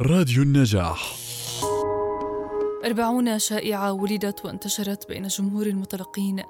راديو 0.00 0.42
النجاح. 0.42 1.16
أربعون 2.84 3.38
شائعة 3.38 3.92
ولدت 3.92 4.44
وانتشرت 4.44 5.08
بين 5.08 5.26
جمهور 5.26 5.66
المتلقين 5.66 6.42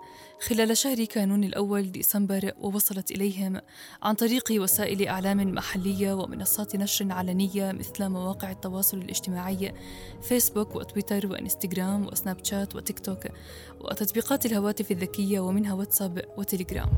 خلال 0.48 0.76
شهر 0.76 1.04
كانون 1.04 1.44
الأول 1.44 1.92
ديسمبر 1.92 2.52
ووصلت 2.58 3.10
إليهم 3.10 3.60
عن 4.02 4.14
طريق 4.14 4.44
وسائل 4.50 5.08
إعلام 5.08 5.54
محلية 5.54 6.12
ومنصات 6.12 6.76
نشر 6.76 7.12
علنية 7.12 7.72
مثل 7.72 8.08
مواقع 8.08 8.50
التواصل 8.50 8.98
الاجتماعي 8.98 9.74
فيسبوك 10.22 10.76
وتويتر 10.76 11.26
وإنستغرام 11.26 12.06
وسناب 12.06 12.44
شات 12.44 12.76
وتيك 12.76 12.98
توك 12.98 13.26
وتطبيقات 13.80 14.46
الهواتف 14.46 14.90
الذكية 14.90 15.40
ومنها 15.40 15.74
واتساب 15.74 16.24
وتليجرام. 16.36 16.90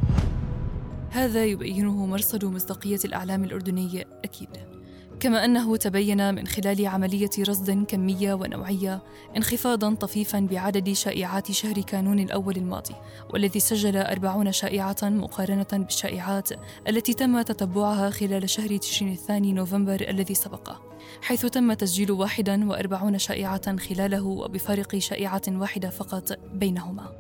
هذا 1.11 1.45
يبينه 1.45 2.07
مرصد 2.07 2.45
مصداقية 2.45 3.01
الإعلام 3.05 3.45
الأردني 3.45 4.07
أكيد. 4.25 4.76
كما 5.21 5.45
أنه 5.45 5.77
تبين 5.77 6.35
من 6.35 6.47
خلال 6.47 6.87
عملية 6.87 7.31
رصد 7.39 7.85
كمية 7.89 8.35
ونوعية 8.35 9.03
انخفاضا 9.37 9.95
طفيفا 9.95 10.41
بعدد 10.51 10.93
شائعات 10.93 11.53
شهر 11.53 11.81
كانون 11.81 12.19
الأول 12.19 12.57
الماضي 12.57 12.95
والذي 13.31 13.61
سجل 13.61 13.97
أربعون 13.97 14.53
شائعة 14.53 14.97
مقارنة 15.03 15.67
بالشائعات 15.73 16.49
التي 16.89 17.15
تم 17.15 17.43
تتبعها 17.43 18.11
خلال 18.11 18.51
شهر 18.51 18.77
تشرين 18.77 19.13
الثاني 19.13 19.53
نوفمبر 19.53 20.07
الذي 20.09 20.35
سبقه 20.35 20.81
حيث 21.23 21.47
تم 21.47 21.73
تسجيل 21.73 22.11
واحدا 22.11 22.69
وأربعون 22.71 23.19
شائعة 23.19 23.77
خلاله 23.77 24.25
وبفارق 24.25 24.99
شائعة 24.99 25.43
واحدة 25.49 25.91
فقط 25.91 26.39
بينهما. 26.53 27.13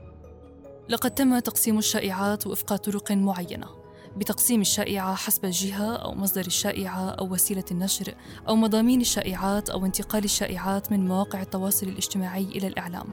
لقد 0.88 1.10
تم 1.10 1.38
تقسيم 1.38 1.78
الشائعات 1.78 2.46
وفق 2.46 2.76
طرق 2.76 3.12
معينة. 3.12 3.85
بتقسيم 4.16 4.60
الشائعة 4.60 5.14
حسب 5.14 5.44
الجهة 5.44 5.96
أو 5.96 6.14
مصدر 6.14 6.46
الشائعة 6.46 7.10
أو 7.10 7.32
وسيلة 7.32 7.64
النشر 7.70 8.14
أو 8.48 8.56
مضامين 8.56 9.00
الشائعات 9.00 9.70
أو 9.70 9.86
انتقال 9.86 10.24
الشائعات 10.24 10.92
من 10.92 11.08
مواقع 11.08 11.42
التواصل 11.42 11.88
الاجتماعي 11.88 12.44
إلى 12.44 12.66
الإعلام. 12.66 13.06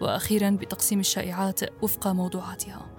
وأخيرا 0.00 0.50
بتقسيم 0.50 1.00
الشائعات 1.00 1.60
وفق 1.82 2.08
موضوعاتها. 2.08 2.97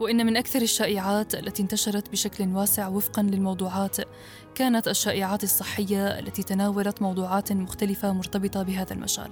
وإن 0.00 0.26
من 0.26 0.36
أكثر 0.36 0.62
الشائعات 0.62 1.34
التي 1.34 1.62
انتشرت 1.62 2.08
بشكل 2.10 2.48
واسع 2.48 2.88
وفقا 2.88 3.22
للموضوعات 3.22 3.96
كانت 4.54 4.88
الشائعات 4.88 5.44
الصحية 5.44 6.18
التي 6.18 6.42
تناولت 6.42 7.02
موضوعات 7.02 7.52
مختلفة 7.52 8.12
مرتبطة 8.12 8.62
بهذا 8.62 8.92
المجال 8.92 9.30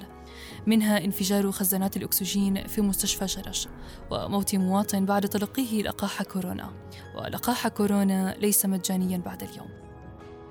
منها 0.66 1.05
انفجار 1.05 1.52
خزانات 1.52 1.97
الأكسجين 1.97 2.66
في 2.66 2.80
مستشفى 2.80 3.28
شرش 3.28 3.69
وموت 4.10 4.55
مواطن 4.55 5.05
بعد 5.05 5.28
تلقيه 5.28 5.83
لقاح 5.83 6.22
كورونا. 6.22 6.70
ولقاح 7.14 7.69
كورونا 7.69 8.34
ليس 8.38 8.66
مجانيا 8.66 9.19
بعد 9.19 9.42
اليوم. 9.42 9.88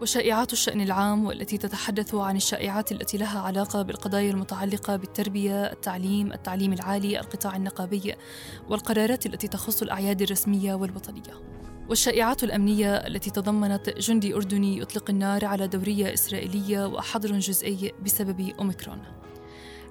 وشائعات 0.02 0.54
الشأن 0.54 0.82
العام 0.82 1.26
والتي 1.26 1.58
تتحدث 1.58 2.16
عن 2.16 2.36
الشائعات 2.36 2.92
التي 2.92 3.18
لها 3.18 3.40
علاقة 3.40 3.82
بالقضايا 3.82 4.32
المتعلقة 4.32 4.96
بالتربية، 4.96 5.72
التعليم، 5.72 6.34
التعليم 6.34 6.74
العالي، 6.74 7.20
القطاع 7.20 7.56
النقابي 7.56 8.16
والقرارات 8.70 9.26
التي 9.26 9.48
تخص 9.48 9.82
الأعياد 9.82 10.22
الرسمية 10.22 10.74
والوطنية. 10.74 11.42
والشائعات 11.90 12.44
الأمنية 12.44 12.96
التي 12.96 13.30
تضمنت 13.30 13.90
جندي 13.90 14.36
أردني 14.36 14.80
يطلق 14.80 15.10
النار 15.10 15.46
على 15.46 15.68
دورية 15.68 16.14
إسرائيلية 16.14 16.86
وحظر 16.86 17.40
جزئي 17.40 17.92
بسبب 18.06 18.54
أوميكرون. 18.60 19.04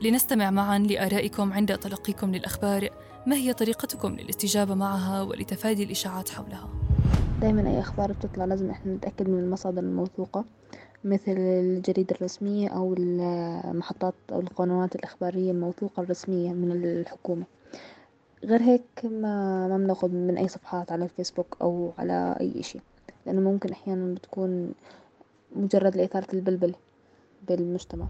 لنستمع 0.02 0.50
معا 0.50 0.78
لآرائكم 0.78 1.52
عند 1.52 1.78
تلقيكم 1.78 2.34
للأخبار 2.34 2.88
ما 3.26 3.36
هي 3.36 3.52
طريقتكم 3.52 4.16
للاستجابة 4.16 4.74
معها 4.74 5.22
ولتفادي 5.22 5.84
الإشاعات 5.84 6.28
حولها؟ 6.28 6.85
دايما 7.38 7.68
أي 7.70 7.80
أخبار 7.80 8.12
بتطلع 8.12 8.44
لازم 8.44 8.70
إحنا 8.70 8.94
نتأكد 8.94 9.28
من 9.28 9.38
المصادر 9.38 9.78
الموثوقة 9.82 10.44
مثل 11.04 11.32
الجريدة 11.36 12.16
الرسمية 12.16 12.68
أو 12.68 12.94
المحطات 12.98 14.14
أو 14.32 14.40
القنوات 14.40 14.94
الإخبارية 14.96 15.50
الموثوقة 15.50 16.02
الرسمية 16.02 16.52
من 16.52 16.72
الحكومة. 16.72 17.44
غير 18.44 18.62
هيك 18.62 19.04
ما 19.04 19.68
ما 19.68 19.76
بناخد 19.78 20.10
من 20.14 20.38
أي 20.38 20.48
صفحات 20.48 20.92
على 20.92 21.04
الفيسبوك 21.04 21.56
أو 21.62 21.92
على 21.98 22.36
أي 22.40 22.60
إشي 22.60 22.78
لأنه 23.26 23.40
ممكن 23.40 23.70
أحيانا 23.72 24.14
بتكون 24.14 24.72
مجرد 25.56 25.96
لإثارة 25.96 26.26
البلبل 26.32 26.74
بالمجتمع. 27.48 28.06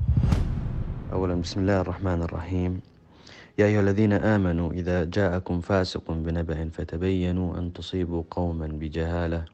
أولا 1.12 1.34
بسم 1.34 1.61
الله 1.61 1.81
الرحمن 1.81 2.22
الرحيم. 2.22 2.81
يا 3.59 3.67
أيها 3.67 3.81
الذين 3.81 4.12
آمنوا 4.12 4.72
إذا 4.72 5.05
جاءكم 5.05 5.61
فاسق 5.61 6.11
بنبأ 6.11 6.69
فتبينوا 6.72 7.59
أن 7.59 7.72
تصيبوا 7.72 8.22
قوما 8.31 8.67
بجهالة 8.67 9.44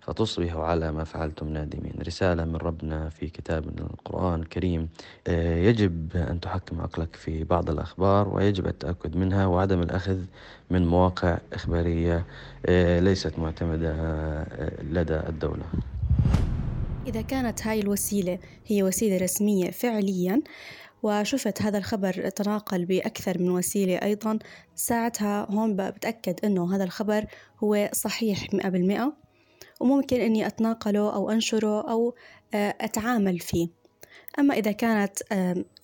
فتصبحوا 0.00 0.64
على 0.64 0.92
ما 0.92 1.04
فعلتم 1.04 1.48
نادمين. 1.48 1.92
رسالة 2.06 2.44
من 2.44 2.56
ربنا 2.56 3.08
في 3.08 3.26
كتابنا 3.26 3.86
القرآن 3.86 4.40
الكريم. 4.40 4.88
آه، 5.26 5.56
يجب 5.56 6.16
أن 6.16 6.40
تحكم 6.40 6.80
عقلك 6.80 7.16
في 7.16 7.44
بعض 7.44 7.70
الأخبار 7.70 8.28
ويجب 8.28 8.66
التأكد 8.66 9.16
منها 9.16 9.46
وعدم 9.46 9.80
الأخذ 9.82 10.18
من 10.70 10.86
مواقع 10.86 11.38
إخبارية 11.52 12.24
آه، 12.66 13.00
ليست 13.00 13.38
معتمدة 13.38 13.94
آه، 13.94 14.82
لدى 14.82 15.20
الدولة. 15.28 15.64
إذا 17.06 17.22
كانت 17.22 17.66
هاي 17.66 17.80
الوسيلة 17.80 18.38
هي 18.66 18.82
وسيلة 18.82 19.16
رسمية 19.24 19.70
فعليا 19.70 20.42
وشفت 21.02 21.62
هذا 21.62 21.78
الخبر 21.78 22.28
تناقل 22.28 22.84
بأكثر 22.84 23.38
من 23.38 23.50
وسيلة 23.50 23.96
أيضا. 23.96 24.38
ساعتها 24.74 25.46
هون 25.50 25.76
بتأكد 25.76 26.44
أنه 26.44 26.76
هذا 26.76 26.84
الخبر 26.84 27.26
هو 27.64 27.90
صحيح 27.92 28.54
مئة 28.54 28.68
بالمئة. 28.68 29.12
وممكن 29.80 30.20
أني 30.20 30.46
أتناقله 30.46 31.14
أو 31.14 31.30
أنشره 31.30 31.90
أو 31.90 32.14
آه، 32.54 32.74
أتعامل 32.80 33.38
فيه. 33.38 33.68
أما 34.38 34.54
إذا 34.54 34.72
كانت 34.72 35.18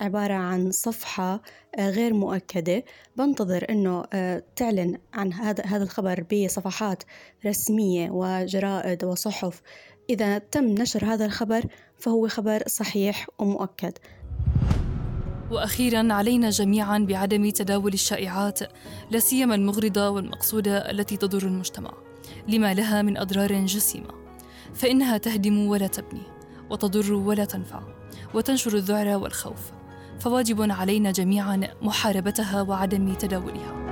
عبارة 0.01 0.35
عن 0.35 0.71
صفحة 0.71 1.43
آه، 1.79 1.91
غير 1.91 2.15
مؤكدة 2.15 2.85
بنتظر 3.17 3.67
أنه 3.71 4.05
آه، 4.13 4.43
تعلن 4.57 4.99
عن 5.15 5.33
هذا 5.33 5.65
هذا 5.65 5.85
الخبر 5.85 6.25
بصفحات 6.33 7.03
رسمية 7.47 8.11
وجرائد 8.11 9.05
وصحف. 9.05 9.63
إذا 10.11 10.39
تم 10.39 10.65
نشر 10.65 11.05
هذا 11.05 11.25
الخبر 11.25 11.65
فهو 11.99 12.29
خبر 12.29 12.63
صحيح 12.67 13.27
ومؤكد. 13.39 13.99
وأخيرا 15.51 16.13
علينا 16.13 16.51
جميعا 16.51 16.99
بعدم 16.99 17.51
تداول 17.51 17.93
الشائعات 17.93 18.61
لا 19.11 19.19
سيما 19.19 19.55
المغرضة 19.55 20.09
والمقصودة 20.09 20.91
التي 20.91 21.17
تضر 21.17 21.43
المجتمع. 21.43 21.93
لما 22.49 22.75
لها 22.75 23.03
من 23.03 23.17
أضرار 23.17 23.65
جسيمة. 23.65 24.11
فإنها 24.75 25.19
تهدم 25.19 25.67
ولا 25.67 25.87
تبني 25.87 26.23
وتضر 26.71 27.13
ولا 27.13 27.45
تنفع 27.45 27.83
وتنشر 28.35 28.75
الذعر 28.75 29.09
والخوف. 29.09 29.61
فواجب 30.21 30.71
علينا 30.71 31.11
جميعا 31.13 31.69
محاربتها 31.83 32.63
وعدم 32.63 33.15
تداولها. 33.15 33.86